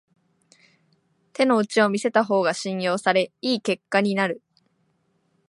[1.33, 4.41] 手の内を見せた方が信用され良い結果になる